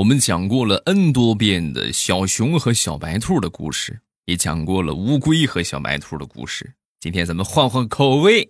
[0.00, 6.72] 我们讲过了 N 多遍的小熊和小白兔的故事，也讲过了乌龟和小白兔的故事。
[7.00, 8.48] 今天咱们换换口味，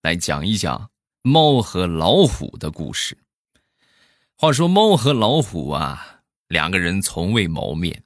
[0.00, 0.88] 来讲一讲
[1.20, 3.18] 猫和老虎的故事。
[4.34, 8.02] 话说猫和老虎啊，两个人从未谋面。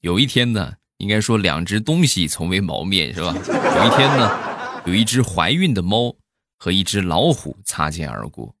[0.00, 3.34] 有一天呢，应该说两只东西从未谋面，是吧？
[3.44, 6.16] 有一天呢，有一只怀孕的猫
[6.56, 8.56] 和一只老虎擦肩而过。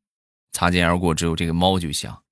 [0.52, 2.22] 擦肩而过之后，这个猫就想。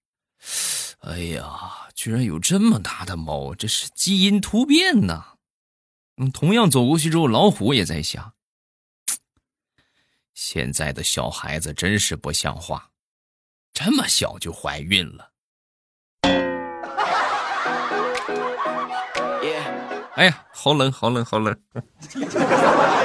[1.00, 5.36] 哎呀，居然有这么大的猫，这是基因突变呐！
[6.18, 8.34] 嗯，同样走过去之后，老虎也在想：
[10.34, 12.90] 现在的小孩子真是不像话，
[13.72, 15.30] 这么小就怀孕了。
[20.16, 21.58] 哎呀，好冷，好冷，好冷！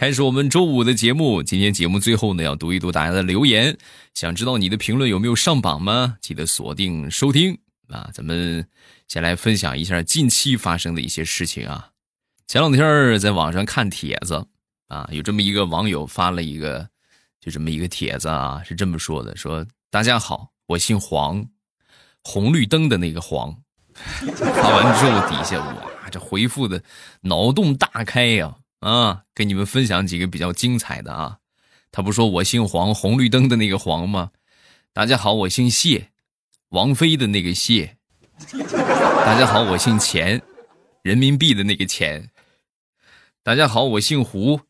[0.00, 3.76] 开始我们周五的节目，今天节目最后呢，要读一读大家的留言。
[4.14, 6.16] 想知道你的评论有没有上榜吗？
[6.22, 7.58] 记得锁定收听
[7.88, 8.08] 啊！
[8.14, 8.66] 咱们
[9.08, 11.90] 先来分享一下近期发生的一些事情啊。
[12.46, 14.42] 前两天在网上看帖子
[14.88, 16.88] 啊，有这么一个网友发了一个，
[17.38, 21.44] 就这么一个帖子啊，是这么说的：说大家好，我姓黄，
[22.24, 23.54] 红绿灯的那个黄。
[23.92, 26.82] 发完之后，底下哇，这回复的
[27.20, 28.56] 脑洞大开呀！
[28.80, 31.38] 啊，给你们分享几个比较精彩的啊！
[31.92, 34.30] 他不说我姓黄，红绿灯的那个黄吗？
[34.92, 36.10] 大家好，我姓谢，
[36.70, 37.98] 王菲的那个谢。
[38.54, 40.40] 大家好，我姓钱，
[41.02, 42.30] 人民币的那个钱。
[43.42, 44.60] 大家好，我姓胡，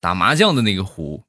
[0.00, 1.24] 打麻将的那个胡。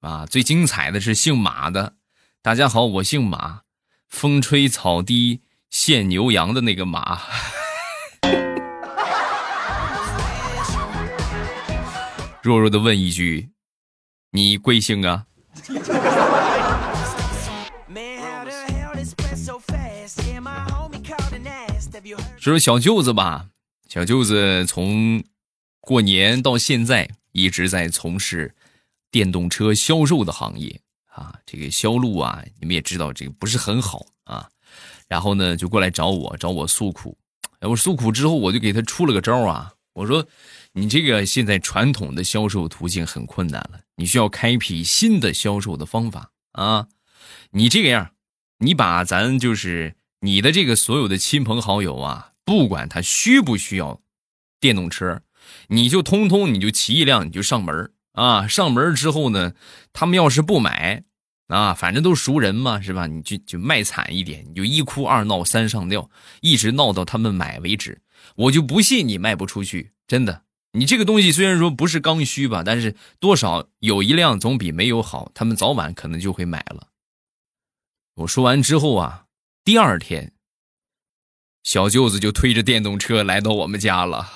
[0.00, 1.96] 啊，最精彩的是姓马的。
[2.40, 3.62] 大家好，我姓马，
[4.08, 7.20] 风吹草低见牛羊的那个马。
[12.44, 13.48] 弱弱的问一句
[14.32, 15.24] ：“你贵姓啊？”
[22.36, 23.48] 说说小舅子吧，
[23.88, 25.24] 小舅子从
[25.80, 28.54] 过年到现在一直在从事
[29.10, 31.36] 电动车销售的行业啊。
[31.46, 34.50] 这个销路啊，你们也知道，这个不是很好啊。
[35.08, 37.16] 然后呢，就过来找我，找我诉苦。
[37.62, 40.28] 我诉苦之后，我就给他出了个招啊，我说。
[40.76, 46.88] 你这个现在传统的销售途径很困难了，你需要开辟新的销售的方法啊！
[47.52, 48.10] 你这个样，
[48.58, 54.00] 你把咱就是你的这个所有的亲朋好友啊，不管他需不需要
[54.58, 55.22] 电动车，
[55.68, 58.48] 你就通通你就骑一辆你就上门啊！
[58.48, 59.54] 上门之后呢，
[59.92, 61.04] 他们要是不买
[61.46, 63.06] 啊，反正都熟人嘛，是吧？
[63.06, 68.02] 你就就卖惨一点，你就一哭二闹三上吊，一直闹到他们买为止。
[68.34, 70.43] 我就不信你卖不出去，真的。
[70.76, 75.30] 你这个东西虽然说不是刚需吧，但是多少有一辆总比没有好。
[75.32, 76.88] 他们早晚可能就会买了。
[78.14, 79.26] 我说完之后啊，
[79.62, 80.32] 第二天，
[81.62, 84.28] 小舅子就推着电动车来到我们家了。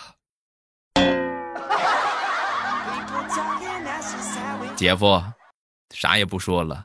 [4.77, 5.21] 姐夫，
[5.93, 6.85] 啥也不说了，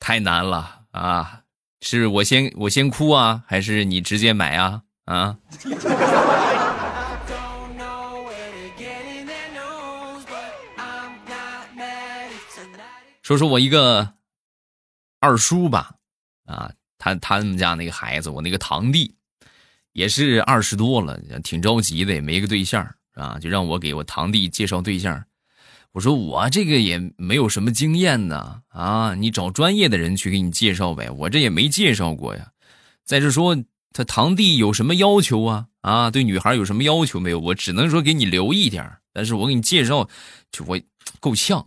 [0.00, 1.42] 太难了啊！
[1.82, 4.82] 是我先我先哭啊，还是你直接买啊？
[5.04, 5.38] 啊？
[13.32, 14.12] 说说我一个
[15.18, 15.94] 二叔吧，
[16.44, 19.14] 啊，他他们家那个孩子，我那个堂弟，
[19.92, 25.24] 也是二十多了，挺着急的，也没个对象啊，就让我给我堂弟介绍对象。
[25.92, 32.52] 我说我这个也没有什么经验呢，啊，你找专业的人去给你介绍呗，我这也没介绍过呀。
[33.02, 33.56] 再是说，
[33.94, 35.68] 他堂弟有什么要求啊？
[35.80, 37.38] 啊，对女孩有什么要求没有？
[37.40, 40.06] 我只能说给你留一点，但是我给你介绍，
[40.50, 40.78] 就我
[41.18, 41.66] 够呛。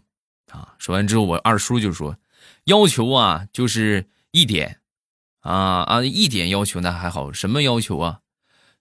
[0.55, 0.75] 啊！
[0.79, 2.17] 说完之后，我二叔就说
[2.66, 4.79] ：“要求啊，就是一点，
[5.41, 7.33] 啊啊，一点要求那还好。
[7.33, 8.19] 什么要求啊？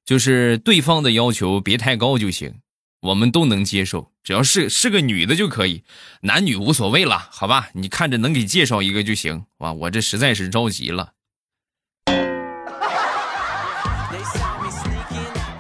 [0.05, 2.61] 就是对方的要求别太高就行，
[3.01, 5.83] 我们都能接受，只要是是个女的就可以，
[6.21, 7.71] 男女无所谓了，好吧？
[7.73, 9.47] 你看着能给介绍一个就行。
[9.59, 11.12] 哇，我这实在是着急了。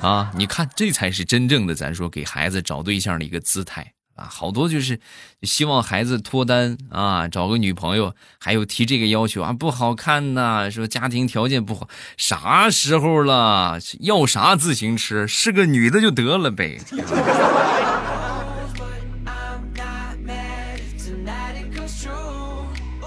[0.02, 5.00] 啊，你看，这才是真正的咱说给孩子找对象的一个姿态。”啊，好多就是
[5.42, 13.78] 希望孩子脱单啊，找个女朋友，还有提这个要求啊，不好看呐，说家庭条件不好，啥时候了？
[14.00, 15.26] 要啥自行车？
[15.26, 16.80] 是个女的就得了呗。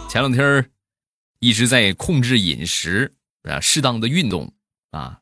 [0.10, 0.70] 前两天
[1.40, 3.14] 一直在控制饮食
[3.44, 4.52] 啊，适当的运动
[4.92, 5.20] 啊，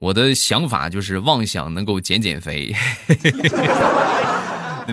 [0.00, 2.74] 我的想法就是妄想能够减减肥。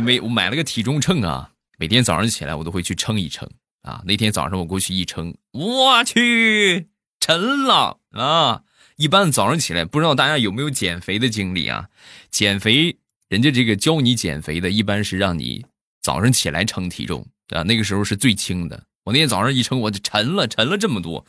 [0.01, 3.49] 没，我买了个体重秤啊，每天早上起来我都会去称一称
[3.81, 4.03] 啊。
[4.05, 6.89] 那天早上我过去一称，我去，
[7.19, 8.63] 沉了啊！
[8.97, 11.89] 一般早上起来，不知道大家有没有减肥的经历啊？
[12.29, 12.97] 减肥，
[13.27, 15.65] 人家这个教你减肥的，一般是让你
[16.01, 18.85] 早上起来称体重啊，那个时候是最轻的。
[19.05, 21.25] 我那天早上一称，我就沉了，沉了这么多，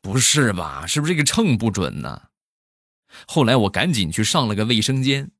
[0.00, 0.86] 不是吧？
[0.86, 2.22] 是不是这个秤不准呢？
[3.26, 5.30] 后来我赶紧去上了个卫生间，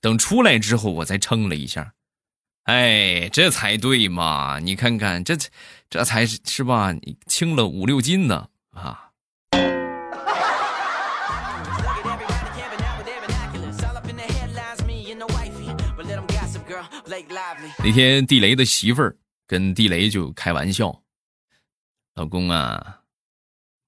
[0.00, 1.94] 等出来之后，我再称了一下。
[2.68, 4.58] 哎，这才对嘛！
[4.58, 5.34] 你看看，这
[5.88, 6.92] 这才是是吧？
[6.92, 9.08] 你轻了五六斤呢啊！
[17.82, 19.16] 那天地雷的媳妇儿
[19.46, 21.02] 跟地雷就开玩笑
[22.16, 23.00] ：“老公啊，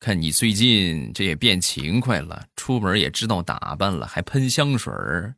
[0.01, 5.35] 看你最近这也变勤快了，出门也知道打扮了，还喷香水儿。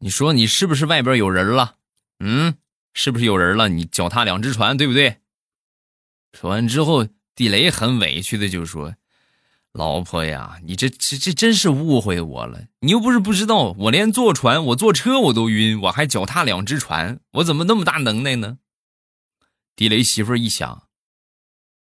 [0.00, 1.76] 你说你是不是外边有人了？”
[2.20, 2.56] 嗯，
[2.94, 3.68] 是不是有人了？
[3.68, 5.18] 你脚踏两只船，对不对？
[6.32, 8.96] 说完之后，地雷很委屈的就说
[9.72, 12.66] ：“老婆呀，你这这这真是误会我了。
[12.80, 18.58] 你又不是不知道，我连坐船、我坐车我都晕，我还脚踏两只船，我怎么那么大能耐呢？”
[19.76, 20.88] 地雷媳妇一想，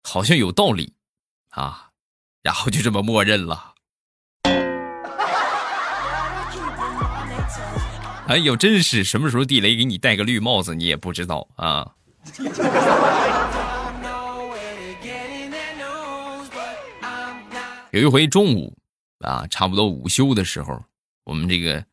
[0.03, 0.95] 好像有道理
[1.49, 1.93] 啊，
[2.43, 3.70] 然后就这么默认了。
[8.31, 11.97] 哎呦，真是什么时候地雷给你戴个绿帽子，你也不知道啊！
[17.91, 18.79] 有一回中午
[19.19, 20.81] 啊，差不多午休的时候，
[21.25, 21.85] 我们这个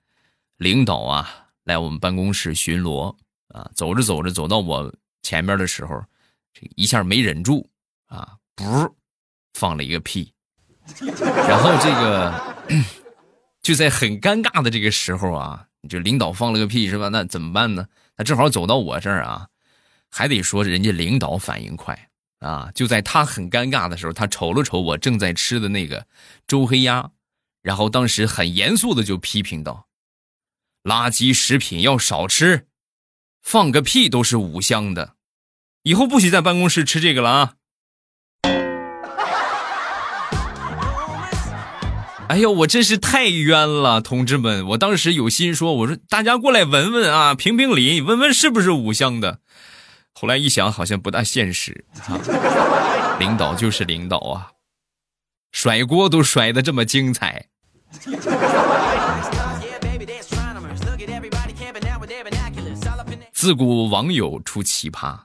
[0.57, 1.27] 领导啊
[1.63, 3.15] 来我们办公室巡逻
[3.47, 4.93] 啊，走着走着走到我
[5.23, 6.05] 前面的时候，
[6.53, 7.67] 这一下没忍住
[8.05, 8.63] 啊，不
[9.55, 10.31] 放了一个屁，
[11.47, 12.55] 然后这个
[13.63, 15.66] 就在很尴尬的这个时候啊。
[15.87, 17.09] 就领导放了个屁是吧？
[17.09, 17.87] 那怎么办呢？
[18.15, 19.47] 他正好走到我这儿啊，
[20.09, 22.71] 还得说人家领导反应快啊！
[22.75, 26.05] 就在他很尴尬的时候，他瞅了瞅我正在吃的那个
[26.45, 27.11] 周黑鸭，
[27.61, 29.87] 然后当时很严肃的就批评道
[30.83, 32.67] ：“垃圾食品要少吃，
[33.41, 35.15] 放个屁都是五香的，
[35.83, 37.53] 以后不许在办公室吃这个了啊！”
[42.29, 44.68] 哎呦，我真是太冤了，同志们！
[44.68, 49.39] 我当时有心说，我说大家过来闻闻啊，评评理，闻闻是不是五香的。
[50.13, 51.85] 后来一想，好像不大现实。
[53.18, 54.51] 领导就是领导啊，
[55.53, 57.47] 甩锅都甩的这么精彩。
[63.31, 65.18] 自古网友出奇葩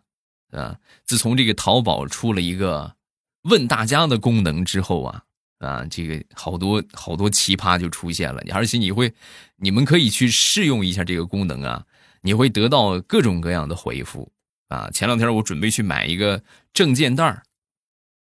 [0.53, 0.77] 啊！
[1.05, 2.95] 自从这个淘宝出了一个
[3.43, 5.23] 问大家的功能之后啊。
[5.63, 9.13] 啊，这个好多好多奇葩就出现了，而且你会，
[9.55, 11.85] 你们可以去试用一下这个功能啊，
[12.21, 14.29] 你会得到各种各样的回复
[14.67, 14.91] 啊。
[14.93, 16.43] 前两天我准备去买一个
[16.75, 17.45] 证件袋儿，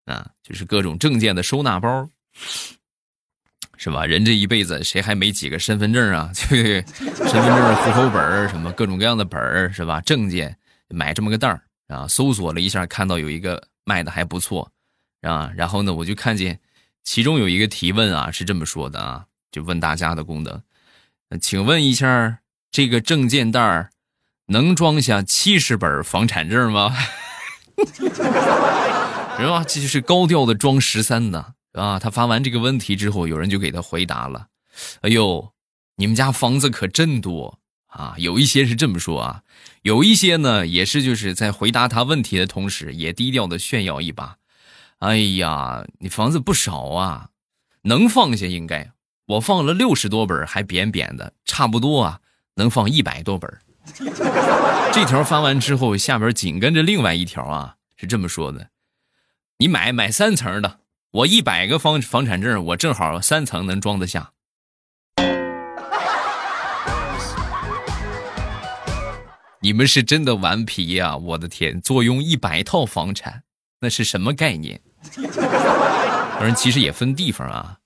[0.04, 2.08] 啊，就是各种证件的收纳包，
[3.76, 4.06] 是吧？
[4.06, 6.30] 人这一辈子谁还没几个身份证啊？
[6.38, 10.00] 身份证、户口本什么各种各样的本儿，是吧？
[10.02, 10.56] 证件
[10.90, 14.70] 买这么个袋儿啊，搜索了一下，看到有一个卖的还不错，
[15.22, 16.56] 啊，然后呢，我就看见。
[17.04, 20.62] 其中有一个提问啊，是这么说的啊，就问大家的功能，
[21.40, 22.38] 请问一下，
[22.70, 23.90] 这个证件袋
[24.46, 26.94] 能装下七十本房产证吗？
[29.38, 29.64] 是吧？
[29.66, 31.98] 这就是高调的装十三的啊。
[31.98, 34.46] 他发完这个问题之后，有人就给他回答了
[35.02, 35.52] ：“哎呦，
[35.96, 39.42] 你们家房子可真多啊！”有一些是这么说啊，
[39.82, 44.36] 有一些呢也是就是在回答他问题的同时，也低调的炫耀一把。
[45.02, 47.30] 哎呀，你房子不少啊，
[47.82, 48.92] 能放下应该。
[49.26, 52.20] 我放了六十多本，还扁扁的，差不多啊，
[52.54, 53.52] 能放一百多本。
[54.94, 58.68] 这条发完之后，下边紧跟着另外一条啊，是这么说的：
[59.58, 60.78] 你买买三层的，
[61.10, 64.30] 我一百个房房产证，我正好三层能装得下。
[69.62, 71.16] 你们是真的顽皮呀！
[71.16, 73.42] 我的天，坐拥一百套房产，
[73.80, 74.80] 那是什么概念？
[76.38, 77.78] 当然，其实也分地方啊。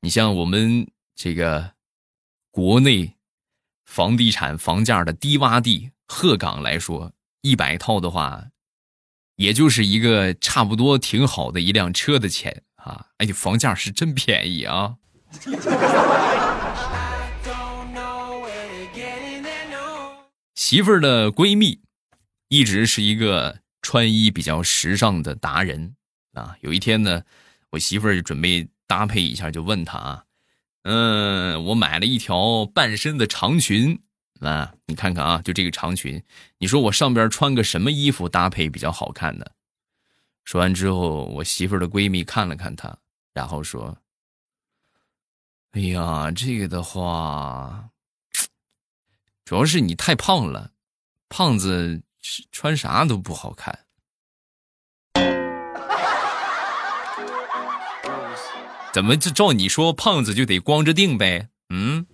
[0.00, 1.72] 你像我们这个
[2.50, 3.14] 国内
[3.84, 7.12] 房地产房价的低洼地鹤岗来说，
[7.42, 8.46] 一百套的话，
[9.36, 13.06] 也就是一个差不多挺好的一辆车的钱啊。
[13.18, 14.96] 哎，房价是真便宜啊。
[20.54, 21.80] 媳妇儿的闺蜜
[22.48, 25.94] 一直是一个穿衣比较时尚的达人。
[26.38, 27.22] 啊，有一天呢，
[27.70, 30.24] 我媳妇儿就准备搭配一下，就问他啊，
[30.82, 34.00] 嗯，我买了一条半身的长裙
[34.40, 36.22] 啊，你看看啊，就这个长裙，
[36.58, 39.44] 你说我上边穿个什么衣服搭配比较好看呢？
[40.44, 42.96] 说完之后，我媳妇儿的闺蜜看了看他，
[43.34, 43.98] 然后说
[45.72, 47.90] ：“哎呀，这个的话，
[49.44, 50.72] 主要是你太胖了，
[51.28, 52.00] 胖子
[52.50, 53.78] 穿啥都不好看。”
[58.98, 61.50] 怎么就照你说，胖子就得光着腚呗？
[61.68, 62.04] 嗯。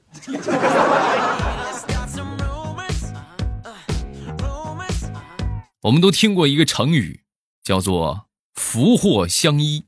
[5.80, 7.24] 我们都听过一个成语，
[7.62, 9.86] 叫做“福祸相依”，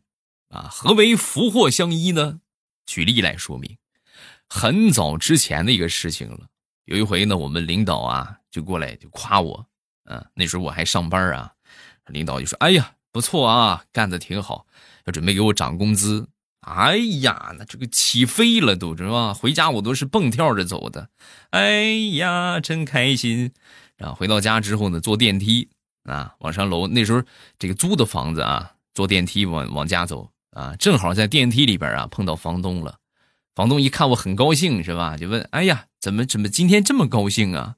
[0.48, 2.40] 啊，何为“福祸相依”呢？
[2.86, 3.76] 举例来说明，
[4.48, 6.46] 很早之前的一个事情了。
[6.86, 9.66] 有一回呢，我们领导啊就过来就夸我，
[10.04, 11.52] 啊，那时候我还上班啊，
[12.06, 14.64] 领导就说：“哎呀，不错啊，干的挺好，
[15.04, 16.26] 要准备给我涨工资。”
[16.66, 19.32] 哎呀，那这个起飞了都，是吧？
[19.32, 21.08] 回家我都是蹦跳着走的，
[21.50, 23.52] 哎呀，真开心。
[23.96, 25.68] 然后回到家之后呢，坐电梯。
[26.04, 27.20] 啊，往上楼那时候
[27.58, 32.98] 这个租的房子啊，坐电梯往往家走啊，正好在电梯里边啊碰到房东了。
[33.56, 37.74] 房东一看我很高兴是吧，就问：“哎呀，怎么怎么今天这么高兴啊？”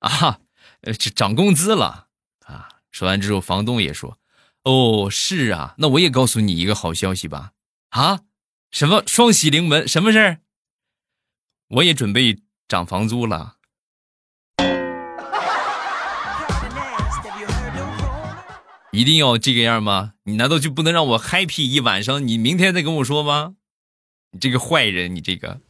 [0.00, 0.40] 啊，
[0.80, 2.06] 呃，涨工资了
[2.44, 2.68] 啊。
[2.90, 4.18] 说完之后，房东也说
[4.64, 7.52] ：“哦，是啊，那我也告诉你一个好消息吧。
[7.94, 8.22] 啊，
[8.72, 9.86] 什么双喜临门？
[9.86, 10.40] 什么事儿？
[11.68, 13.54] 我也准备涨房租了。”
[18.90, 20.14] 一定要这个样吗？
[20.24, 22.26] 你难道就不能让我 happy 一晚上？
[22.26, 23.54] 你明天再跟我说吗？
[24.32, 25.60] 你这个坏人，你这个。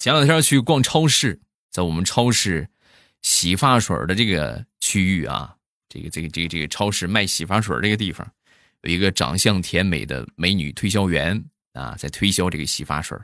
[0.00, 2.70] 前两天去逛超市，在我们超市
[3.22, 5.54] 洗发水的这个区域啊，
[5.88, 8.26] 这个这个这个这个超市卖洗发水这个地方，
[8.82, 13.18] 有一个长相甜美的美女推销员啊，在推销这个洗发水。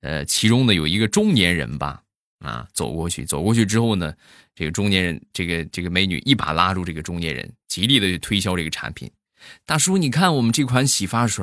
[0.00, 2.02] 呃，其中呢有一个中年人吧。
[2.40, 4.14] 啊，走过去，走过去之后呢，
[4.54, 9.10] 这个中年人，这个这个美女一把拉住这个中年人，极力的推销这个产品。
[9.64, 11.42] 大叔，你看我们这款洗发水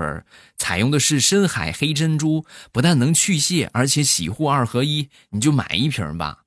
[0.55, 6.43] 采用的是深海黑珍珠，不但能去屑，而且洗护二合一，你就买一瓶吧。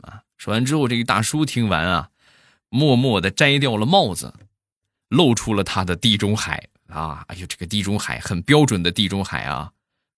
[0.00, 2.08] 啊，说完之后，这个大叔听完啊，
[2.72, 4.32] 默默的摘掉了帽子，
[5.08, 9.72] 露出了他的地中海啊，哎呦，这个地中海很标准的地中海啊。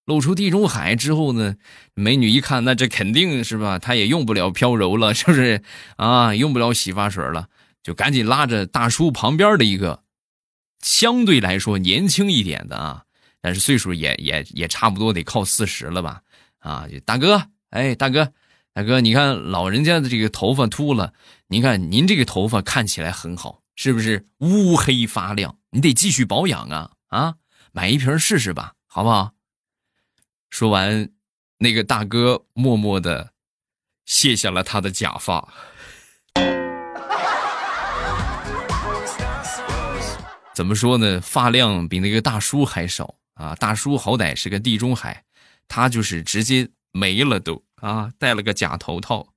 [0.05, 1.57] 露出地中海之后呢，
[1.95, 3.81] 美女一看，那这肯定是吧？
[3.81, 5.63] 她也用不了飘柔了，是不是
[5.97, 6.33] 啊？
[6.33, 7.49] 用不了洗发水了，
[7.83, 10.05] 就赶紧拉着大叔旁边的一个
[10.81, 13.05] 相对来说年轻一点的啊，
[13.41, 16.21] 但是岁数也也也差不多得靠四十了吧？
[16.61, 18.33] 啊，大哥，哎，大哥，
[18.77, 21.13] 大哥，你看老人家的这个头发秃了，
[21.47, 25.59] 您看您这个头发看起来很好，是不是乌黑发亮？
[25.71, 27.37] 你得继续保养啊啊！
[27.71, 29.31] 买一瓶试试吧，好不好？
[30.51, 31.09] 说完，
[31.59, 33.31] 那个大哥默默的
[34.07, 35.55] 卸下了他的假发。
[40.53, 41.21] 怎么说呢？
[41.21, 43.55] 发量比那个大叔还少啊！
[43.55, 45.23] 大叔好歹是个地中海，
[45.69, 48.11] 他就是直接没了都啊！
[48.19, 49.29] 戴了个假头套。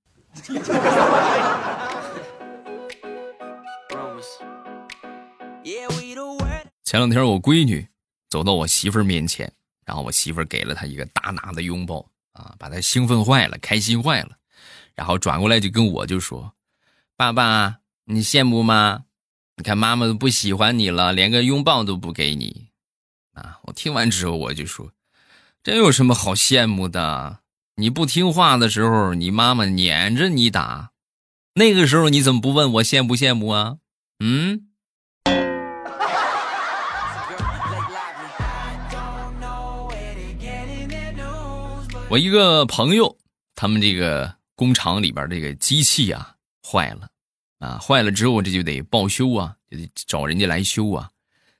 [6.82, 7.86] 前两天我闺女
[8.30, 9.52] 走到我媳妇儿面前。
[9.86, 14.38] 然后我媳妇儿给了她一个大大的拥抱啊，把她兴奋坏了，开心坏了。
[14.96, 16.54] 然后转过来就跟我就说
[17.18, 19.04] ：“爸爸，你羡慕吗？
[19.58, 22.68] 你看妈妈都不喜欢你了，连个拥抱都不给你。”
[23.36, 23.60] 啊！
[23.64, 24.94] 我听完之后我就说
[25.64, 27.40] ：“这有什么好羡慕的？
[27.80, 30.94] 你不听话的时候，你妈妈撵着你打，
[31.54, 33.78] 那个时候你怎么不问我羡不羡慕啊？
[34.20, 34.70] 嗯？”
[42.10, 43.16] 我一个朋友，
[43.54, 46.34] 他们这个工厂里边这个机器啊
[46.68, 47.08] 坏了，
[47.60, 51.12] 啊坏了之后这就得报修啊，就得找人家来修啊。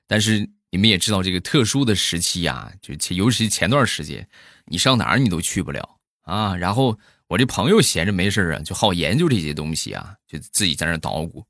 [0.08, 4.28] 但是你们也知道这个特殊的时期呀，就尤其前段时间，
[4.64, 5.97] 你上哪儿你都去不了
[6.28, 6.54] 啊。
[6.56, 11.44] 然后我这朋友闲着没事啊，就好研究这些东西啊，就自己在那捣鼓，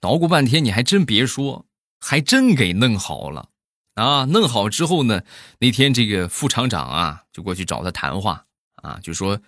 [0.00, 1.66] 捣鼓半天，你还真别说，
[2.00, 3.50] 还真给弄好了。
[3.94, 5.20] 啊，弄好之后呢，
[5.58, 8.46] 那天这个副厂长啊就过去找他谈话
[8.76, 9.38] 啊，就说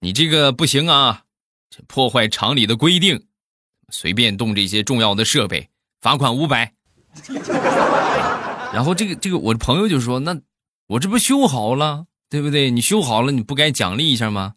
[0.00, 1.24] 你这个不行啊，
[1.68, 3.26] 这破坏厂里的规定，
[3.90, 5.68] 随便动这些重要的设备，
[6.00, 6.72] 罚款五百。
[8.72, 10.40] 然后这个这个我朋友就说，那
[10.86, 12.70] 我这不修好了，对不对？
[12.70, 14.54] 你修好了，你不该奖励一下吗？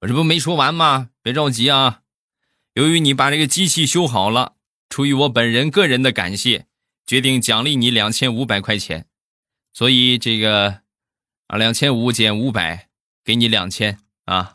[0.00, 1.10] 我这不没说完吗？
[1.22, 2.00] 别着急啊，
[2.72, 4.54] 由于你把这个机器修好了，
[4.88, 6.66] 出于我本人个人的感谢。
[7.06, 9.06] 决定奖励你两千五百块钱，
[9.72, 10.80] 所以这个
[11.48, 12.88] 啊，两千五减五百，
[13.24, 14.54] 给你两千啊。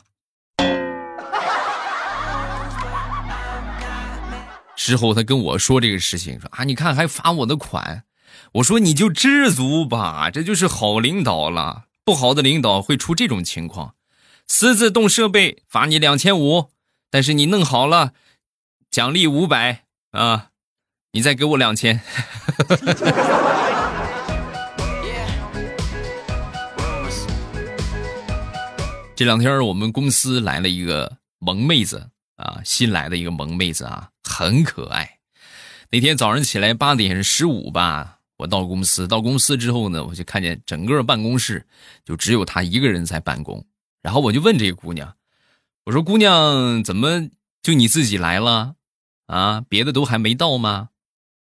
[4.74, 8.04] 之后他跟我说这个事情，说啊，你看还罚我的款。
[8.52, 11.85] 我说你就知足吧，这就是好领导了。
[12.06, 13.96] 不好的领导会出这种情况，
[14.46, 16.70] 私自动设备罚你两千五，
[17.10, 18.12] 但是你弄好了，
[18.92, 20.50] 奖励五百啊，
[21.10, 22.00] 你再给我两千。
[29.16, 35.18] 这两天我们公司来了一个萌妹子啊，新来的一个萌妹子啊，很可爱。
[35.90, 41.66] 那天早上起来八点十五吧，我到公司，到公司之后呢，我就看见整个办公室
[42.04, 43.64] 就只有她一个人在办公。
[44.02, 45.16] 然后我就问这个姑娘，
[45.84, 47.28] 我说：“姑娘，怎么
[47.62, 48.74] 就你自己来了
[49.26, 49.62] 啊？
[49.68, 50.90] 别的都还没到吗？”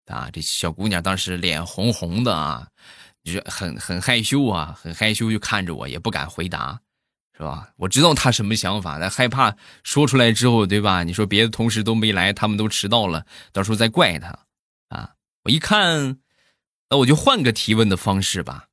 [0.07, 2.69] 啊，这小姑娘当时脸红红的啊，
[3.25, 6.81] 就很很害羞啊，很害羞，就看着我，也不敢回答。
[7.35, 7.71] 是吧？
[7.77, 11.03] 我知道她什么想法，但害怕说出来之后，对吧？
[11.03, 14.39] 你说别的同事都没来，他们都迟到了，到时候再怪她
[14.89, 15.15] 啊！
[15.45, 16.19] 我一看，
[16.93, 18.69] 那我就换个提问的方式吧。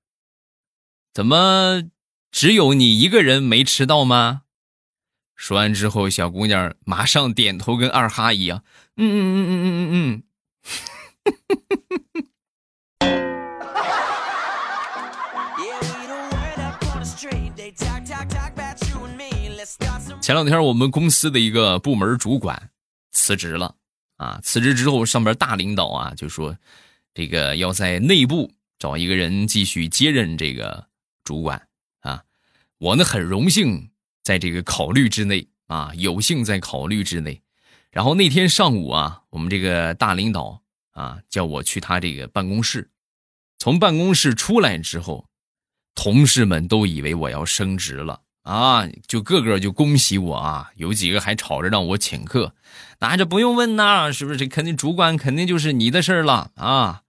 [1.14, 1.84] 怎么
[2.30, 4.42] 只有你一个人没迟到吗？
[5.38, 8.62] 说完之后，小姑娘马上点头，跟二哈一样，
[8.98, 10.24] 嗯嗯嗯嗯嗯嗯嗯。
[20.22, 22.70] 前两天我们公司的一个部门主管
[23.14, 23.76] 辞职了
[24.18, 24.42] 啊！
[24.44, 26.58] 辞职之后，上边大领导啊就说，
[27.14, 30.88] 这个要在内部找一个人继续接任这个
[31.24, 31.68] 主管
[32.02, 32.24] 啊。
[32.78, 33.92] 我呢很荣幸
[34.24, 37.42] 在这个考虑之内啊，有幸在考虑之内。
[37.92, 40.62] 然后那天上午啊，我们这个大领导
[40.92, 42.92] 啊叫我去他这个办公室，
[43.58, 45.28] 从办公室出来之后，
[45.96, 48.22] 同事们都以为我要升职了。
[48.50, 50.72] 啊，就个个就恭喜我啊！
[50.76, 52.56] 有几个还吵着让我请客，
[53.00, 54.38] 那这不用问呐，是不是？
[54.38, 57.04] 这肯定主管肯定就是你的事儿了啊！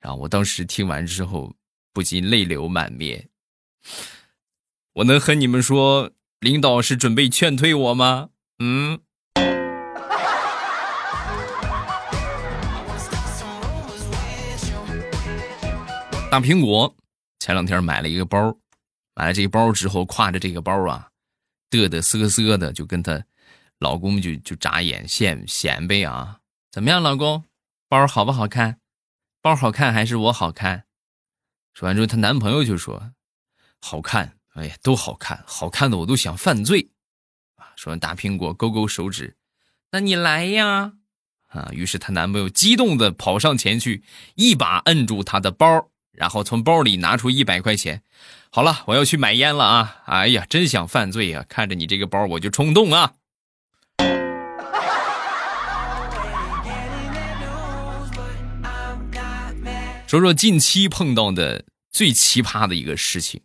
[0.00, 1.52] 然后我当时听完之后，
[1.92, 3.28] 不禁泪流满面。
[4.94, 8.30] 我能和你们说，领导是准备劝退我吗？
[8.58, 9.00] 嗯。
[16.30, 16.94] 大苹果
[17.38, 18.56] 前两天买了一个包。
[19.14, 21.10] 买了这个包之后，挎着这个包啊，
[21.70, 23.24] 嘚嘚瑟瑟的就跟她
[23.78, 27.44] 老公就就眨眼显显摆啊，怎么样，老公，
[27.88, 28.78] 包好不好看？
[29.42, 30.84] 包好看还是我好看？
[31.72, 33.12] 说完之后，她男朋友就说
[33.80, 36.90] ：“好看，哎呀，都好看，好看的我都想犯罪。”
[37.56, 39.36] 啊，说完大苹果勾勾手指，
[39.92, 40.92] 那你来呀！
[41.48, 48.02] 啊，于是她男朋友激动的跑上前去，一把摁住她的包，然后从包里拿出一百块钱。
[48.50, 50.02] 好了，我要去买烟了啊！
[50.04, 51.46] 哎呀，真想犯罪呀！
[51.48, 53.14] 看着你这个包，我就冲动啊。
[60.06, 63.40] 说说近期碰到的最奇葩的一个事情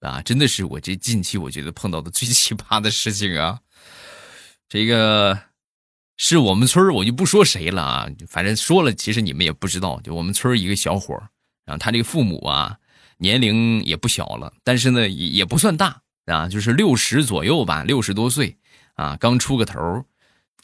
[0.00, 3.60] 啊，真的是我这近期我觉得碰到的最奇葩的事情啊。
[4.68, 5.38] 这个
[6.16, 11.16] 是我们村我就不说谁了啊，反正说了，其实你们也不知道，就我们村一个小伙
[11.70, 12.76] 啊他这个父母啊。
[13.22, 18.56] 年龄也不小了，但是呢也也不算大啊，就是六十左右吧，六十多岁
[18.94, 20.06] 啊，刚出个头，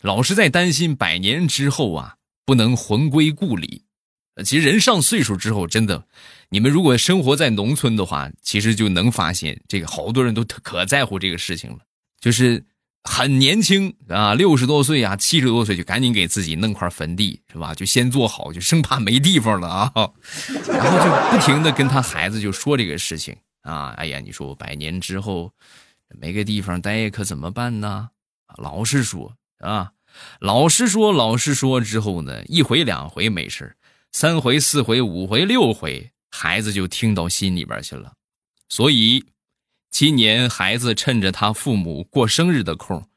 [0.00, 2.16] 老是在担心百年之后啊
[2.46, 3.82] 不能魂归故里。
[4.42, 6.06] 其实人上岁数之后，真的，
[6.48, 11.80] 你们如果生活在农村的话，其实就能发现这个好多人都可在乎这个事情了，
[12.18, 12.64] 就是。
[13.08, 17.72] 很年轻啊，六十多岁啊，七十多岁就赶紧给自己弄块坟地，是吧？
[17.72, 19.92] 就先做好，就生怕没地方了啊。
[20.68, 23.94] 然后就不停的跟他孩子就说这个事情啊。
[23.96, 25.52] 哎呀，你说我百年之后
[26.20, 28.08] 没个地方待，可怎么办呢？
[28.58, 29.92] 老实说啊，
[30.40, 33.76] 老实说，老实说之后呢，一回两回没事
[34.12, 38.12] 三回四回五回六回，孩子就听到心里边去了，
[38.68, 39.24] 所以。
[39.90, 43.08] 今年孩子趁着他父母过生日的空，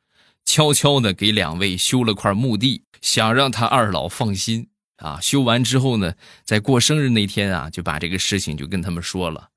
[0.45, 5.19] 悄悄的给两位修了块墓地，想让他二老放心啊。
[5.21, 6.13] 修完之后呢，
[6.45, 9.49] 在过生日那天啊，就把这个事情就跟他们说了，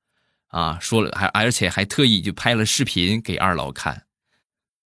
[0.48, 4.06] 啊，说了还而且还特意就拍了视频给二老看，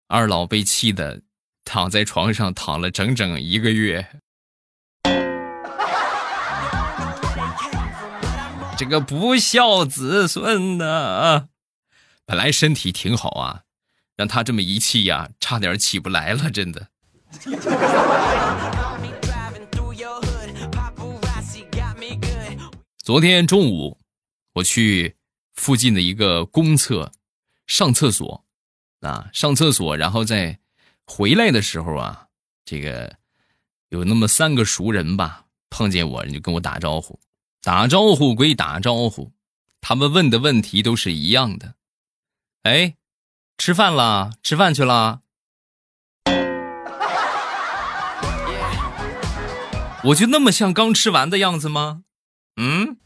[0.09, 1.23] 二老被气的
[1.65, 4.07] 躺在床上躺了整整一个月。
[8.77, 11.49] 这个不孝子孙呐！
[12.29, 13.63] 本来身体挺好啊，
[14.17, 16.89] 让他这么一气呀，差点起不来了，真的。
[22.97, 24.01] 昨天中午，
[24.55, 25.15] 我去
[25.55, 27.13] 附近的一个公厕
[27.65, 28.45] 上厕所，
[29.03, 30.59] 啊，上厕所，然后在
[31.05, 32.27] 回来的时候啊，
[32.65, 33.15] 这个
[33.91, 37.21] 有那么三个熟人吧，碰见我，人就跟我打招呼，
[37.63, 39.31] 打招呼归打招呼，
[39.81, 41.76] 他们问的问题都是一样的。
[42.67, 42.97] 哎，
[43.57, 44.33] 吃饭啦？
[44.43, 45.21] 吃饭去了？
[50.03, 52.03] 我就那么像刚吃完的样子吗？
[52.57, 52.97] 嗯。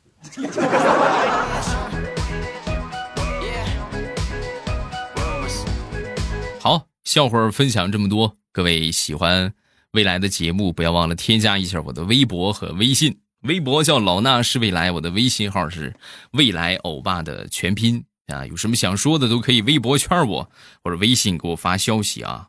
[6.59, 9.53] 好，笑话分享这么多，各位喜欢
[9.93, 13.21] 未来的节目，不要忘了添加一下我的微博和微信。
[13.43, 15.95] 微博叫老衲是未来，我的微信号是
[16.33, 18.47] 未来欧巴的全拼啊。
[18.47, 20.51] 有什么想说的都可以微博圈我，
[20.83, 22.49] 或者微信给我发消息啊。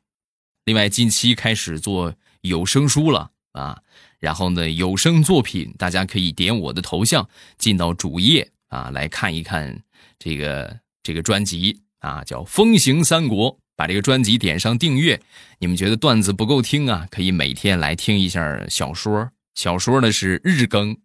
[0.66, 3.80] 另外，近期开始做有声书了啊。
[4.20, 9.82] 然后呢，有声作品大家可以点我的头像进到主页啊，来看一看
[10.20, 13.54] 这个这个专辑啊，叫《风行三国》。
[13.74, 15.20] 把这个专辑点上订阅，
[15.58, 17.08] 你们觉得段子不够听啊？
[17.10, 19.32] 可以每天来听一下小说。
[19.56, 20.96] 小说呢是日更，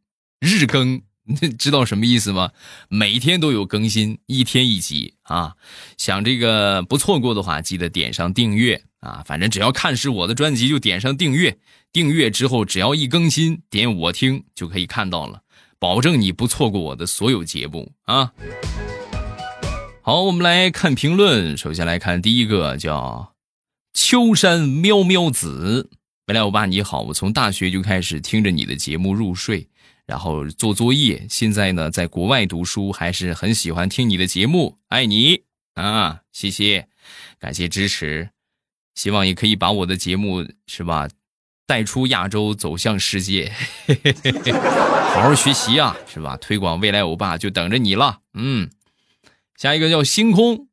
[0.41, 1.01] 日更，
[1.59, 2.53] 知道什么意思吗？
[2.89, 5.55] 每天都有更新，一天一集啊。
[5.99, 9.23] 想这个不错过的话，记得点上订阅啊。
[9.27, 11.59] 反正只要看是我的专辑，就点上订阅。
[11.93, 15.41] 订阅之后，只要一更新，点我听就可以看到了，
[15.79, 18.33] 保证你不错过我的所有节目啊。
[20.03, 21.57] 好，我们来看评论。
[21.57, 23.35] 首先来看第一个，叫
[23.93, 25.91] 秋山喵喵子。
[26.27, 29.69] 未来我爸你好，我从大学就开始听着你的节目入睡，
[30.07, 31.27] 然后做作业。
[31.29, 34.79] 现在呢，在国外读书，还是很喜欢听你的节目。
[34.89, 35.43] 爱你
[35.75, 36.89] 啊，谢谢，
[37.39, 38.31] 感谢支持。
[38.95, 41.09] 希望也可以把我的节目是吧，
[41.67, 43.53] 带出亚洲，走向世界。
[45.13, 46.37] 好好学习啊，是吧？
[46.39, 48.21] 推广未来欧巴就等着你了。
[48.35, 48.71] 嗯。
[49.57, 50.69] 下一个叫星空，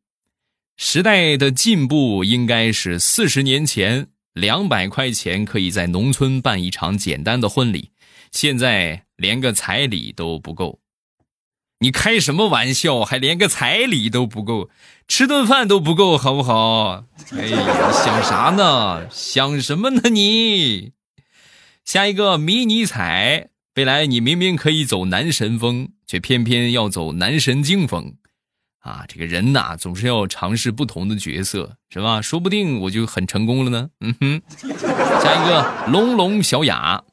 [0.75, 7.91] 时代的进步应该是四十年前两百块钱可以在农村办一场简单的婚礼，
[8.29, 10.81] 现在连个彩礼都不够。
[11.79, 13.05] 你开什么玩笑？
[13.05, 14.69] 还连个彩礼都不够，
[15.07, 17.05] 吃顿饭都不够，好不好？
[17.31, 19.09] 哎呀，想啥呢？
[19.09, 20.91] 想什么呢你？
[21.86, 28.15] 下一个迷你彩，未来你明明可以走男神风，却偏偏要走男神经风。
[28.79, 32.21] 啊，这个人呐，总是要尝试不同的角色，是吧？
[32.21, 33.89] 说不定我就很成功了呢。
[34.01, 34.41] 嗯哼，
[35.21, 37.03] 下一个龙龙小雅，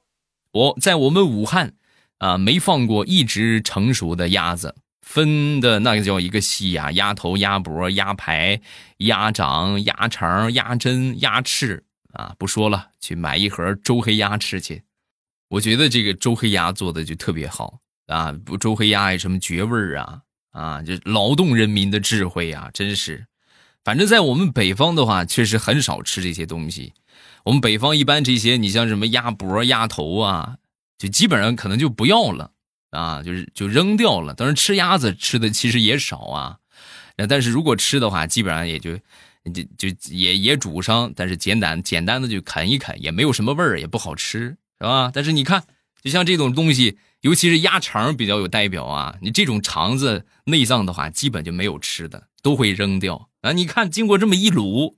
[0.52, 1.74] 我在我们武汉
[2.20, 8.60] 啊，没放过一只成熟的鸭子，分的那个叫一个细呀，鸭头、鸭脖、鸭排、
[8.98, 14.82] 鸭掌、鸭肠、鸭胗、鸭翅啊，不说了，去买一盒周黑鸭吃去。
[15.48, 20.20] 我觉得这个周黑鸭做的就特别好啊，周黑鸭有什么绝味儿啊？
[20.52, 23.26] 啊，这劳动人民的智慧啊，真是！
[23.82, 26.92] 反正，在我们北方的话，确实很少吃这些东西。
[27.44, 30.56] 我们北方一般这些，你像什么鸭脖、鸭头啊，
[31.00, 32.52] 就基本上可能就不要了
[32.90, 34.34] 啊，就是就扔掉了。
[34.34, 36.58] 当然，吃鸭子吃的其实也少啊。
[37.26, 38.98] 但是如果吃的话，基本上也就
[39.54, 45.10] 就就也也煮上，但是简单简单的就啃一啃，也没有什么味儿，也不好吃，是吧？
[45.14, 45.64] 但是你看，
[46.02, 46.98] 就像这种东西。
[47.22, 53.52] 尤其是鸭肠比较有代表啊，你这种肠子内脏的话，基本就没有吃的，都会扔掉啊。
[53.52, 54.94] 你看，经过这么一卤，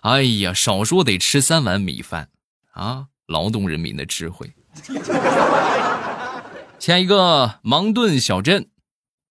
[0.00, 2.28] 哎呀，少说得吃三碗米饭
[2.72, 3.06] 啊！
[3.28, 4.52] 劳动人民的智慧。
[6.78, 8.68] 下一个芒顿小镇，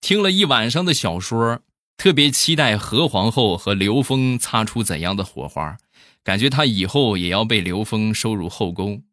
[0.02, 1.60] 听了一晚上的小说，
[1.98, 5.78] 特别期待何皇后和刘峰擦出怎样的火花，
[6.24, 9.04] 感觉他以后也要被刘峰收入后宫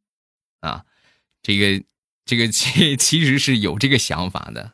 [0.61, 0.85] 啊，
[1.43, 1.85] 这个。
[2.29, 4.73] 这个其其实是有这个想法的，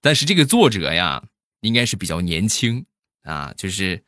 [0.00, 1.24] 但是这个作者呀，
[1.60, 2.86] 应该是比较年轻
[3.24, 4.04] 啊，就是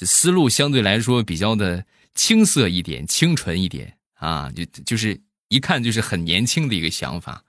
[0.00, 7.42] 思路相对来说比较的青涩一点、清纯一点啊，就就是一看就是很年轻的一个想法。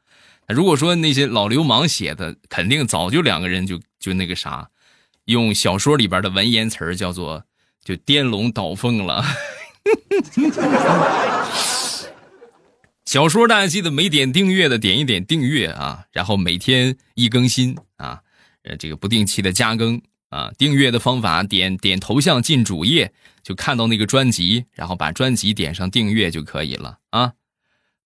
[0.48, 4.70] 如果说那些老流氓写的，肯定早就两个人就就那个啥，
[5.26, 7.44] 用小说里边的文言词儿叫做
[7.84, 9.26] 就颠龙倒凤了。
[13.06, 18.22] 小说大家记得没点订阅的点一点订阅啊，然后每天一更新啊，
[18.64, 20.52] 呃，这个不定期的加更啊。
[20.58, 27.32] 订阅的方法点点头像进主页就看到那个专辑，然后把专辑点上订阅就可以了啊。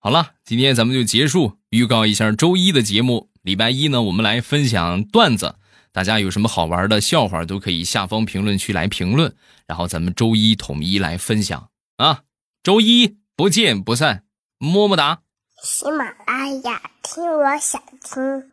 [0.04, 3.30] 好了，今天咱们就结束，预告一下周一的节目。
[3.42, 5.54] 礼拜一呢，我们来分享段子，
[5.92, 9.32] 大家有什么好玩的笑话都可以下方评论区来评论，
[9.64, 12.22] 然后咱们周一统一来分享啊。
[12.64, 14.24] 周一不见不散。
[14.58, 15.20] 么么哒！
[15.62, 18.51] 喜马拉雅，听我想听。